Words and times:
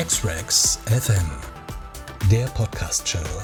X-Rax 0.00 0.76
FM, 0.86 1.28
der 2.30 2.46
Podcast-Channel. 2.50 3.42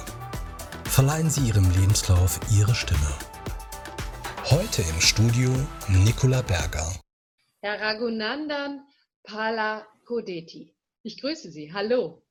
Verleihen 0.85 1.29
Sie 1.29 1.49
Ihrem 1.49 1.69
Lebenslauf 1.73 2.39
Ihre 2.57 2.77
Stimme. 2.77 3.13
Heute 4.45 4.83
im 4.83 5.01
Studio 5.01 5.51
Nicola 5.89 6.43
Berger. 6.43 6.95
Herr 7.61 7.81
Raghunandan 7.81 8.87
Palakodeti. 9.25 10.77
Ich 11.03 11.21
grüße 11.21 11.51
Sie. 11.51 11.73
Hallo. 11.75 12.23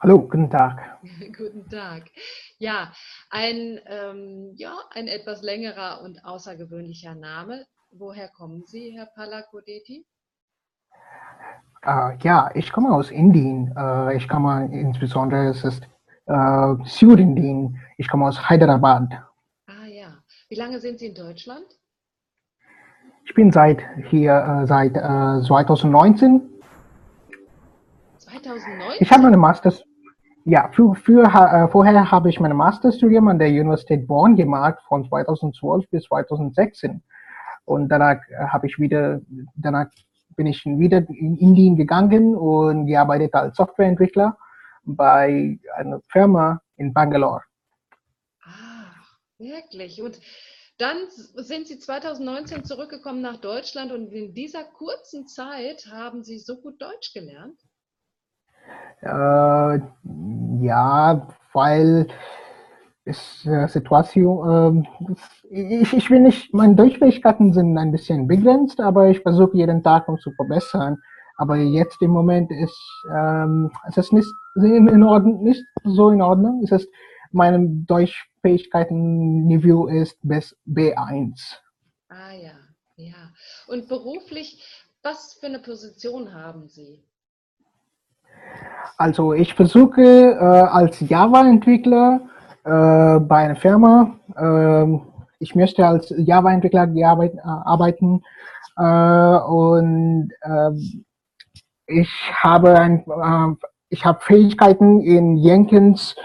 Hallo, 0.00 0.20
guten 0.20 0.48
Tag. 0.48 1.00
guten 1.36 1.68
Tag. 1.68 2.08
Ja, 2.58 2.92
ein, 3.30 3.80
ähm, 3.86 4.52
ja, 4.54 4.78
ein 4.90 5.08
etwas 5.08 5.42
längerer 5.42 6.02
und 6.02 6.24
außergewöhnlicher 6.24 7.16
Name. 7.16 7.66
Woher 7.90 8.28
kommen 8.28 8.64
Sie, 8.64 8.92
Herr 8.96 9.06
Palakodeti? 9.06 10.06
Uh, 11.88 12.12
ja, 12.22 12.50
ich 12.52 12.70
komme 12.70 12.92
aus 12.92 13.10
Indien. 13.10 13.72
Uh, 13.74 14.10
ich 14.10 14.28
komme 14.28 14.68
insbesondere, 14.70 15.48
es 15.48 15.64
ist 15.64 15.88
uh, 16.28 16.76
Südindien. 16.84 17.78
Ich 17.96 18.08
komme 18.08 18.26
aus 18.26 18.50
Hyderabad. 18.50 19.08
Ah 19.66 19.86
ja. 19.86 20.08
Wie 20.50 20.56
lange 20.56 20.80
sind 20.80 20.98
Sie 20.98 21.06
in 21.06 21.14
Deutschland? 21.14 21.64
Ich 23.24 23.32
bin 23.32 23.50
seit 23.50 23.80
hier 24.10 24.64
seit 24.66 24.94
2019. 24.94 26.42
2019? 28.18 28.96
Ich 29.00 29.10
habe 29.10 29.22
meine 29.22 29.36
Masters. 29.38 29.82
Ja, 30.44 30.70
für, 30.72 30.94
für, 30.94 31.68
vorher 31.70 32.10
habe 32.10 32.30
ich 32.30 32.40
mein 32.40 32.56
Masterstudium 32.56 33.28
an 33.28 33.38
der 33.38 33.48
Universität 33.48 34.06
Bonn 34.06 34.34
gemacht 34.34 34.78
von 34.88 35.06
2012 35.06 35.90
bis 35.90 36.04
2016. 36.04 37.02
Und 37.66 37.88
danach 37.88 38.18
habe 38.50 38.66
ich 38.66 38.78
wieder, 38.78 39.20
danach 39.56 39.88
bin 40.38 40.46
ich 40.46 40.64
wieder 40.64 40.98
in 41.08 41.36
Indien 41.36 41.76
gegangen 41.76 42.36
und 42.36 42.86
gearbeitet 42.86 43.34
als 43.34 43.56
Softwareentwickler 43.56 44.38
bei 44.84 45.58
einer 45.74 46.00
Firma 46.08 46.62
in 46.76 46.94
Bangalore. 46.94 47.42
Ah, 48.44 48.92
wirklich. 49.38 50.00
Und 50.00 50.20
dann 50.78 50.96
sind 51.10 51.66
Sie 51.66 51.80
2019 51.80 52.64
zurückgekommen 52.64 53.20
nach 53.20 53.38
Deutschland 53.38 53.90
und 53.90 54.12
in 54.12 54.32
dieser 54.32 54.62
kurzen 54.62 55.26
Zeit 55.26 55.88
haben 55.90 56.22
Sie 56.22 56.38
so 56.38 56.60
gut 56.60 56.80
Deutsch 56.80 57.12
gelernt? 57.12 57.60
Äh, 59.02 59.80
ja, 60.64 61.28
weil 61.52 62.06
ist 63.08 63.46
äh, 63.46 63.66
Situation, 63.68 64.86
äh, 65.50 65.82
ich, 65.82 65.94
ich 65.94 66.10
will 66.10 66.20
nicht, 66.20 66.52
meine 66.52 66.76
Durchfähigkeiten 66.76 67.52
sind 67.52 67.76
ein 67.78 67.90
bisschen 67.90 68.28
begrenzt, 68.28 68.80
aber 68.80 69.08
ich 69.08 69.20
versuche 69.20 69.56
jeden 69.56 69.82
Tag 69.82 70.08
um 70.08 70.18
zu 70.18 70.30
verbessern. 70.32 70.98
Aber 71.36 71.56
jetzt 71.56 72.02
im 72.02 72.10
Moment 72.10 72.50
ist 72.50 72.78
ähm, 73.14 73.70
es 73.88 73.96
ist 73.96 74.12
nicht 74.12 74.28
in 74.56 75.02
Ordnung, 75.04 75.44
nicht 75.44 75.64
so 75.84 76.10
in 76.10 76.20
Ordnung. 76.20 76.62
Es 76.64 76.72
ist 76.72 76.88
mein 77.30 77.86
Durchfähigkeiten-Niveau 77.86 79.86
ist 79.86 80.18
bis 80.22 80.56
B1. 80.66 81.38
Ah 82.08 82.32
ja, 82.32 82.54
ja. 82.96 83.30
Und 83.68 83.86
beruflich, 83.88 84.60
was 85.02 85.34
für 85.34 85.46
eine 85.46 85.60
Position 85.60 86.34
haben 86.34 86.66
Sie? 86.68 87.04
Also 88.96 89.32
ich 89.32 89.54
versuche 89.54 90.02
äh, 90.02 90.38
als 90.38 91.00
Java-Entwickler 91.00 92.28
bei 92.68 93.36
einer 93.36 93.56
Firma. 93.56 94.18
Äh, 94.36 94.98
ich 95.40 95.54
möchte 95.54 95.86
als 95.86 96.12
Java-Entwickler 96.16 96.88
äh, 96.94 97.04
arbeiten 97.04 98.22
äh, 98.76 98.82
und 98.82 100.30
ähm, 100.42 101.04
ich 101.86 102.10
habe 102.42 102.78
ein, 102.78 103.04
äh, 103.06 103.66
ich 103.88 104.04
habe 104.04 104.20
Fähigkeiten 104.20 105.00
in 105.00 105.36
Jenkins, 105.36 106.16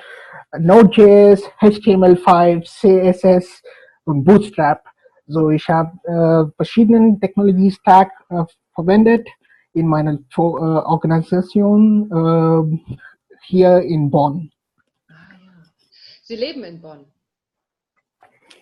Node.js, 0.58 1.44
HTML5, 1.62 2.64
CSS 2.64 3.64
und 4.06 4.24
Bootstrap. 4.24 4.84
So, 5.28 5.50
ich 5.50 5.68
habe 5.70 5.92
äh, 6.04 6.52
verschiedene 6.58 7.20
Technologie-Stack 7.20 8.12
äh, 8.30 8.44
verwendet 8.76 9.28
in 9.74 9.88
meiner 9.88 10.14
äh, 10.14 10.42
Organisation 10.42 12.12
äh, 12.12 12.96
hier 13.46 13.82
in 13.82 14.12
Bonn. 14.12 14.53
Sie 16.24 16.38
leben 16.38 16.64
in 16.64 16.82
Bonn. 16.82 17.06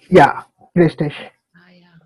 Ja, 0.09 0.47
richtig. 0.75 1.13
Ah, 1.53 1.71
ja. 1.71 1.99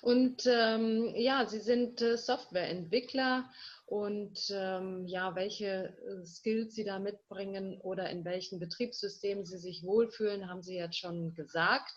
Und 0.00 0.46
ähm, 0.46 1.12
ja, 1.16 1.46
Sie 1.46 1.60
sind 1.60 2.00
äh, 2.00 2.16
Softwareentwickler 2.16 3.50
und 3.84 4.50
ähm, 4.50 5.06
ja, 5.06 5.34
welche 5.34 5.94
äh, 5.98 6.24
Skills 6.24 6.74
Sie 6.74 6.84
da 6.84 6.98
mitbringen 6.98 7.78
oder 7.82 8.08
in 8.08 8.24
welchen 8.24 8.58
Betriebssystemen 8.58 9.44
Sie 9.44 9.58
sich 9.58 9.82
wohlfühlen, 9.84 10.48
haben 10.48 10.62
Sie 10.62 10.76
jetzt 10.76 10.98
schon 10.98 11.34
gesagt. 11.34 11.92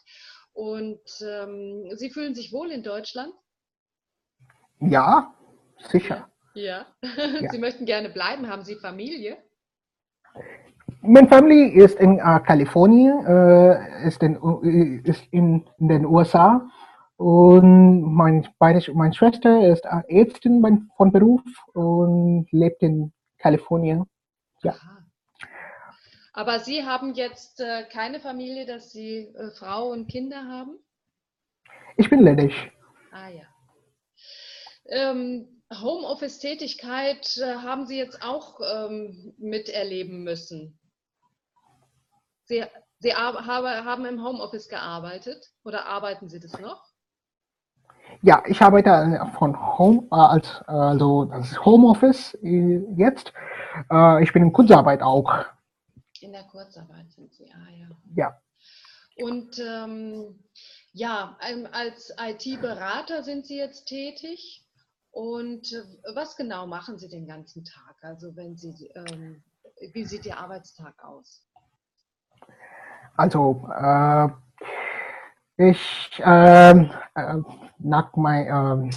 Und 0.51 0.99
ähm, 1.21 1.89
Sie 1.95 2.09
fühlen 2.09 2.35
sich 2.35 2.51
wohl 2.51 2.69
in 2.69 2.83
Deutschland? 2.83 3.33
Ja, 4.81 5.33
sicher. 5.89 6.29
Ja. 6.53 6.85
ja. 7.01 7.49
Sie 7.49 7.59
möchten 7.59 7.85
gerne 7.85 8.09
bleiben. 8.09 8.49
Haben 8.49 8.65
Sie 8.65 8.75
Familie? 8.75 9.37
Meine 11.07 11.29
Family 11.29 11.69
ist 11.69 11.97
in 11.99 12.19
uh, 12.19 12.39
Kalifornien, 12.39 13.25
uh, 13.25 14.05
ist, 14.05 14.21
in, 14.21 14.35
ist 15.05 15.23
in, 15.31 15.65
in, 15.79 15.87
den 15.87 16.05
USA 16.05 16.67
und 17.15 18.01
mein, 18.01 18.45
beide, 18.59 18.91
meine 18.93 19.13
Schwester 19.13 19.65
ist 19.71 19.85
Ärztin 19.85 20.91
von 20.97 21.11
Beruf 21.13 21.41
und 21.73 22.47
lebt 22.51 22.83
in 22.83 23.13
Kalifornien. 23.37 24.03
Ja. 24.63 24.75
Aber 26.33 26.59
Sie 26.59 26.83
haben 26.83 27.13
jetzt 27.13 27.61
äh, 27.61 27.85
keine 27.91 28.19
Familie, 28.19 28.65
dass 28.65 28.91
Sie 28.91 29.33
äh, 29.33 29.51
Frau 29.57 29.89
und 29.91 30.07
Kinder 30.07 30.43
haben? 30.43 30.77
Ich 31.95 32.09
bin 32.09 32.21
ledig. 32.21 32.53
Ah 33.11 33.29
ja. 33.29 33.45
Ähm, 34.89 35.63
Homeoffice-Tätigkeit 35.73 37.37
äh, 37.37 37.55
haben 37.55 37.85
Sie 37.85 37.97
jetzt 37.97 38.21
auch 38.21 38.59
ähm, 38.59 39.33
miterleben 39.37 40.23
müssen. 40.23 40.77
Sie, 42.47 42.63
Sie 42.99 43.13
haben 43.13 44.05
im 44.05 44.23
Homeoffice 44.23 44.69
gearbeitet 44.69 45.51
oder 45.63 45.85
arbeiten 45.85 46.29
Sie 46.29 46.39
das 46.39 46.57
noch? 46.59 46.83
Ja, 48.21 48.41
ich 48.47 48.61
arbeite 48.61 49.21
von 49.37 49.77
Home, 49.77 50.07
äh, 50.11 50.15
als, 50.15 50.61
also 50.63 51.25
das 51.25 51.63
Homeoffice 51.65 52.35
äh, 52.41 52.81
jetzt. 52.95 53.33
Äh, 53.91 54.23
ich 54.23 54.31
bin 54.33 54.43
in 54.43 54.53
Kurzarbeit 54.53 55.01
auch. 55.03 55.45
In 56.21 56.31
der 56.31 56.43
Kurzarbeit 56.45 57.11
sind 57.11 57.33
Sie, 57.33 57.51
ah 57.53 57.69
ja. 57.69 57.89
Ja. 58.15 58.41
Und 59.17 59.59
ähm, 59.59 60.39
ja, 60.93 61.37
als 61.71 62.13
IT-Berater 62.19 63.23
sind 63.23 63.45
Sie 63.45 63.57
jetzt 63.57 63.85
tätig. 63.85 64.63
Und 65.11 65.71
was 66.13 66.35
genau 66.35 66.67
machen 66.67 66.97
Sie 66.97 67.09
den 67.09 67.27
ganzen 67.27 67.65
Tag? 67.65 67.95
Also 68.01 68.35
wenn 68.35 68.55
Sie, 68.55 68.91
ähm, 68.95 69.43
wie 69.93 70.05
sieht 70.05 70.25
Ihr 70.25 70.37
Arbeitstag 70.37 71.03
aus? 71.03 71.46
Also, 73.17 73.67
äh, 73.75 74.27
ich, 75.57 76.21
äh, 76.23 76.85
nach 77.79 78.15
mein, 78.15 78.45
äh, 78.45 78.89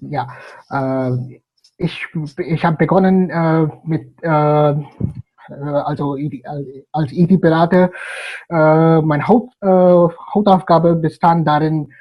ja, 0.00 0.26
äh, 0.70 1.40
ich, 1.76 2.06
ich 2.38 2.64
habe 2.64 2.76
begonnen 2.76 3.30
äh, 3.30 3.68
mit, 3.84 4.20
äh, 4.22 4.74
also 5.48 6.16
als 6.92 7.12
IT-Berater, 7.12 7.90
meine 8.48 9.28
Haupt, 9.28 9.52
Hauptaufgabe 9.62 10.96
bestand 10.96 11.46
darin, 11.46 11.92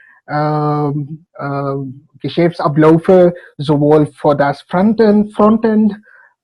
Geschäftsabläufe 2.22 3.34
sowohl 3.58 4.06
für 4.06 4.36
das 4.36 4.62
Frontend, 4.62 5.34
Frontend 5.34 5.94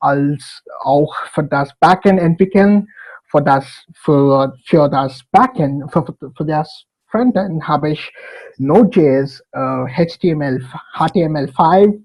als 0.02 0.62
auch 0.82 1.16
für 1.32 1.46
das 1.46 1.74
Backend 1.80 2.20
entwickeln 2.20 2.90
für 3.30 3.42
das, 3.42 3.86
für, 3.94 4.54
für 4.66 4.90
das 4.90 5.24
Backend, 5.32 5.92
für, 5.92 6.06
für 6.36 6.46
das 6.46 6.86
Frontend 7.08 7.68
habe 7.68 7.90
ich 7.92 8.14
Node.js, 8.58 9.44
äh, 9.52 9.86
HTML, 9.88 10.64
HTML5, 10.96 12.04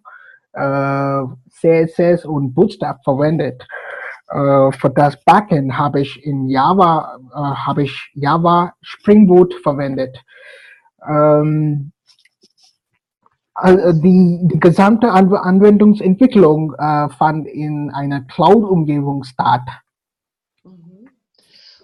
äh, 0.55 1.27
CSS 1.51 2.25
und 2.25 2.55
Bootstrap 2.55 3.05
verwendet. 3.05 3.67
Äh, 4.29 4.73
für 4.73 4.91
das 4.95 5.23
Backend 5.25 5.77
habe 5.77 6.01
ich 6.01 6.25
in 6.25 6.49
Java, 6.49 7.19
äh, 7.35 7.37
habe 7.37 7.83
ich 7.83 8.11
Java 8.15 8.73
Spring 8.81 9.27
Boot 9.27 9.55
verwendet. 9.63 10.19
Ähm, 11.07 11.93
die, 13.63 14.41
die 14.43 14.59
gesamte 14.59 15.13
Anwendungsentwicklung 15.13 16.75
äh, 16.75 17.09
fand 17.11 17.47
in 17.47 17.91
einer 17.91 18.23
Cloud-Umgebung 18.23 19.23
statt. 19.23 19.63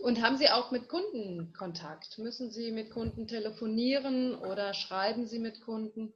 Und 0.03 0.23
haben 0.23 0.37
Sie 0.37 0.49
auch 0.49 0.71
mit 0.71 0.89
Kunden 0.89 1.53
Kontakt? 1.57 2.19
Müssen 2.19 2.51
Sie 2.51 2.73
mit 2.73 2.91
Kunden 2.91 3.27
telefonieren 3.27 4.35
oder 4.35 4.73
schreiben 4.75 5.27
Sie 5.27 5.39
mit 5.39 5.61
Kunden? 5.61 6.13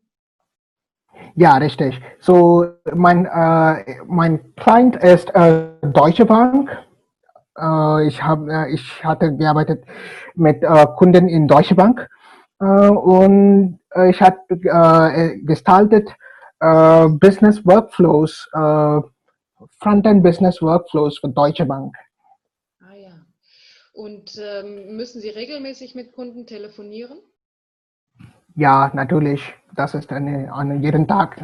Ja, 1.37 1.57
richtig. 1.57 2.01
So, 2.21 2.67
mein, 2.93 3.27
äh, 3.27 3.97
mein 4.07 4.55
Client 4.57 4.97
ist 4.97 5.35
äh, 5.35 5.69
Deutsche 5.83 6.25
Bank. 6.25 6.71
Äh, 7.59 8.07
ich, 8.07 8.23
hab, 8.23 8.49
äh, 8.49 8.71
ich 8.71 9.05
hatte 9.05 9.37
gearbeitet 9.37 9.85
mit 10.35 10.63
äh, 10.63 10.87
Kunden 10.97 11.29
in 11.29 11.47
Deutsche 11.47 11.75
Bank 11.75 12.09
äh, 12.61 12.65
und 12.65 13.79
ich 14.09 14.21
habe 14.21 14.39
gestaltet 15.45 16.13
Business 16.59 17.65
Workflows, 17.65 18.49
Frontend 19.79 20.25
Business 20.25 20.61
Workflows 20.61 21.19
für 21.19 21.29
Deutsche 21.29 21.65
Bank. 21.65 21.95
Und 23.95 24.37
ähm, 24.39 24.97
müssen 24.97 25.21
Sie 25.21 25.31
regelmäßig 25.31 25.95
mit 25.95 26.13
Kunden 26.13 26.47
telefonieren? 26.47 27.19
Ja, 28.57 28.91
natürlich. 28.93 29.55
Das 29.75 29.95
ist 29.95 30.13
eine, 30.13 30.53
eine 30.53 30.77
jeden 30.77 31.07
Tag. 31.07 31.41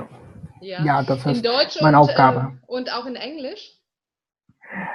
Ja. 0.61 0.85
Ja, 0.85 1.02
das 1.05 1.25
in 1.25 1.32
ist 1.32 1.47
Deutsch 1.47 1.81
meine 1.81 1.99
und, 2.00 2.08
Aufgabe. 2.08 2.58
Äh, 2.61 2.67
und 2.67 2.93
auch 2.93 3.06
in 3.06 3.14
Englisch? 3.14 3.81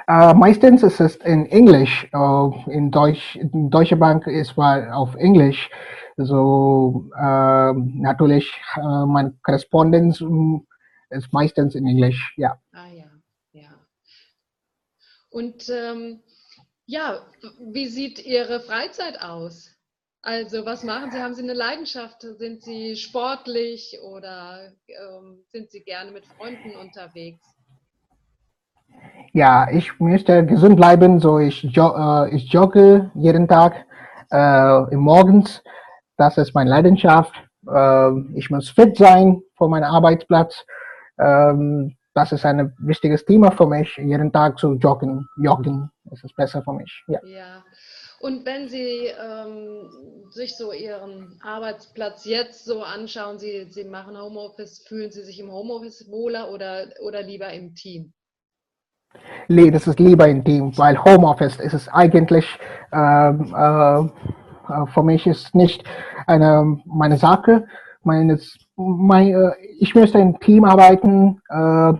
Äh, 0.06 0.34
meistens 0.34 0.82
ist 0.82 1.00
es 1.00 1.16
in 1.16 1.46
Englisch. 1.46 2.06
Äh, 2.12 2.70
in 2.70 2.90
Deutsch, 2.90 3.36
in 3.36 3.70
Deutsche 3.70 3.96
Bank 3.96 4.26
ist 4.26 4.56
mal 4.58 4.92
auf 4.92 5.14
Englisch. 5.14 5.70
So 6.18 7.10
äh, 7.16 7.72
natürlich 7.72 8.52
äh, 8.76 9.06
meine 9.06 9.34
Korrespondenz 9.42 10.20
mm, 10.20 10.58
ist 11.08 11.32
meistens 11.32 11.74
in 11.74 11.86
Englisch. 11.86 12.34
Ja. 12.36 12.58
Ah 12.72 12.88
ja, 12.94 13.10
ja. 13.52 13.70
Und 15.30 15.70
ähm, 15.70 16.20
ja, 16.86 17.18
wie 17.72 17.88
sieht 17.88 18.24
Ihre 18.24 18.60
Freizeit 18.60 19.20
aus? 19.20 19.72
Also 20.22 20.64
was 20.64 20.82
machen 20.82 21.10
Sie? 21.10 21.18
Haben 21.18 21.34
Sie 21.34 21.42
eine 21.42 21.52
Leidenschaft? 21.52 22.22
Sind 22.22 22.62
Sie 22.62 22.96
sportlich 22.96 23.98
oder 24.02 24.72
ähm, 24.88 25.44
sind 25.52 25.70
Sie 25.70 25.82
gerne 25.82 26.10
mit 26.10 26.24
Freunden 26.26 26.74
unterwegs? 26.76 27.44
Ja, 29.32 29.68
ich 29.70 29.98
möchte 30.00 30.46
gesund 30.46 30.76
bleiben, 30.76 31.20
so 31.20 31.38
ich, 31.38 31.62
jo 31.62 31.94
äh, 31.96 32.34
ich 32.34 32.50
jogge 32.52 33.10
jeden 33.14 33.46
Tag 33.46 33.84
äh, 34.30 34.96
morgens. 34.96 35.62
Das 36.16 36.38
ist 36.38 36.54
meine 36.54 36.70
Leidenschaft. 36.70 37.34
Ähm, 37.72 38.32
ich 38.36 38.48
muss 38.48 38.70
fit 38.70 38.96
sein 38.96 39.42
für 39.58 39.68
meinen 39.68 39.84
Arbeitsplatz. 39.84 40.64
Ähm, 41.18 41.96
das 42.14 42.32
ist 42.32 42.46
ein 42.46 42.74
wichtiges 42.78 43.24
Thema 43.24 43.50
für 43.50 43.66
mich, 43.66 43.96
jeden 43.96 44.32
Tag 44.32 44.58
zu 44.58 44.74
joggen. 44.74 45.28
Joggen 45.36 45.90
das 46.10 46.22
ist 46.24 46.36
besser 46.36 46.62
für 46.62 46.72
mich. 46.72 47.04
Ja. 47.08 47.20
Ja. 47.24 47.64
Und 48.20 48.46
wenn 48.46 48.68
Sie 48.68 49.06
ähm, 49.06 49.90
sich 50.30 50.56
so 50.56 50.72
Ihren 50.72 51.38
Arbeitsplatz 51.42 52.24
jetzt 52.24 52.64
so 52.64 52.82
anschauen, 52.82 53.38
Sie, 53.38 53.66
Sie 53.70 53.84
machen 53.84 54.18
Homeoffice, 54.18 54.84
fühlen 54.86 55.10
Sie 55.10 55.22
sich 55.22 55.40
im 55.40 55.52
Homeoffice 55.52 56.10
wohler 56.10 56.50
oder, 56.50 56.86
oder 57.02 57.22
lieber 57.22 57.52
im 57.52 57.74
Team? 57.74 58.12
Nee, 59.48 59.70
das 59.70 59.86
ist 59.86 60.00
lieber 60.00 60.28
im 60.28 60.44
Team, 60.44 60.76
weil 60.76 61.02
Homeoffice 61.02 61.58
ist 61.60 61.74
es 61.74 61.88
eigentlich, 61.88 62.46
ähm, 62.92 63.54
äh, 63.56 64.00
äh, 64.00 64.86
für 64.92 65.02
mich 65.02 65.26
ist 65.26 65.54
nicht 65.54 65.84
eine, 66.26 66.80
meine 66.84 67.16
Sache. 67.16 67.66
Meines, 68.02 68.56
mein, 68.76 69.34
äh, 69.34 69.52
ich 69.78 69.94
möchte 69.94 70.18
im 70.18 70.38
Team 70.40 70.64
arbeiten, 70.64 71.40
äh, 71.48 71.92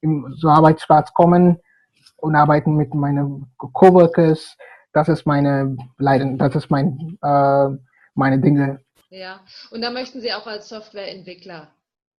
im 0.00 0.34
so 0.36 0.48
Arbeitsplatz 0.48 1.12
kommen 1.14 1.58
und 2.22 2.36
arbeiten 2.36 2.76
mit 2.76 2.94
meinen 2.94 3.52
Coworkers. 3.58 4.56
Das 4.92 5.08
ist 5.08 5.26
meine 5.26 5.76
Leiden, 5.98 6.38
das 6.38 6.54
ist 6.54 6.70
mein, 6.70 7.18
äh, 7.22 7.68
meine 8.14 8.38
Dinge. 8.40 8.80
Ja, 9.10 9.40
und 9.70 9.82
da 9.82 9.90
möchten 9.90 10.20
Sie 10.20 10.32
auch 10.32 10.46
als 10.46 10.68
Softwareentwickler 10.68 11.74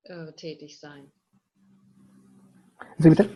äh, 0.04 0.32
tätig 0.32 0.81
sein. 0.81 1.12
Sie 2.99 3.10
bitte? 3.10 3.31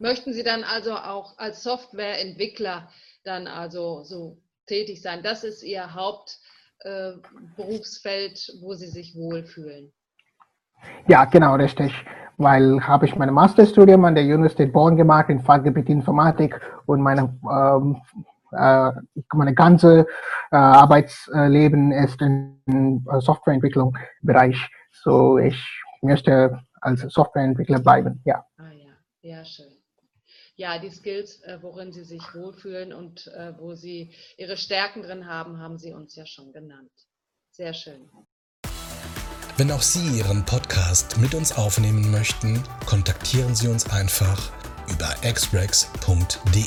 Möchten 0.00 0.32
Sie 0.32 0.42
dann 0.42 0.64
also 0.64 0.96
auch 0.96 1.38
als 1.38 1.62
Softwareentwickler 1.62 2.90
dann 3.24 3.46
also 3.46 4.02
so 4.02 4.42
tätig 4.66 5.02
sein? 5.02 5.22
Das 5.22 5.44
ist 5.44 5.62
Ihr 5.62 5.94
Hauptberufsfeld, 5.94 8.48
äh, 8.48 8.52
wo 8.60 8.74
Sie 8.74 8.88
sich 8.88 9.14
wohlfühlen. 9.14 9.92
Ja, 11.06 11.24
genau, 11.24 11.54
richtig. 11.54 11.92
Weil 12.36 12.80
habe 12.86 13.06
ich 13.06 13.16
mein 13.16 13.32
Masterstudium 13.32 14.04
an 14.04 14.14
der 14.14 14.24
Universität 14.24 14.72
Bonn 14.72 14.96
gemacht 14.96 15.28
im 15.28 15.40
Fachgebiet 15.40 15.88
Informatik 15.88 16.60
und 16.86 17.00
meine, 17.00 17.36
ähm, 17.50 18.00
äh, 18.52 18.90
meine 19.32 19.54
ganze 19.54 20.06
äh, 20.52 20.56
Arbeitsleben 20.56 21.92
ist 21.92 22.20
in 22.22 23.04
äh, 23.10 23.20
Softwareentwicklung-Bereich. 23.20 24.70
So 24.92 25.38
ich 25.38 25.82
möchte 26.02 26.60
als 26.80 27.00
Softwareentwickler 27.00 27.80
bleiben, 27.80 28.22
ja. 28.24 28.44
Ah 28.56 28.70
ja, 28.72 28.92
ja, 29.22 29.44
schön. 29.44 29.72
Ja, 30.54 30.78
die 30.78 30.90
Skills, 30.90 31.40
äh, 31.42 31.58
worin 31.62 31.92
Sie 31.92 32.04
sich 32.04 32.22
wohlfühlen 32.34 32.92
und 32.92 33.28
äh, 33.28 33.52
wo 33.58 33.74
Sie 33.74 34.12
Ihre 34.36 34.56
Stärken 34.56 35.02
drin 35.02 35.26
haben, 35.26 35.60
haben 35.60 35.78
Sie 35.78 35.92
uns 35.92 36.16
ja 36.16 36.26
schon 36.26 36.52
genannt. 36.52 36.90
Sehr 37.52 37.74
schön. 37.74 38.10
Wenn 39.58 39.72
auch 39.72 39.82
Sie 39.82 40.18
Ihren 40.18 40.44
Podcast 40.44 41.18
mit 41.18 41.34
uns 41.34 41.50
aufnehmen 41.50 42.12
möchten, 42.12 42.62
kontaktieren 42.86 43.56
Sie 43.56 43.66
uns 43.66 43.90
einfach 43.90 44.52
über 44.86 45.08
xrex.de. 45.20 46.62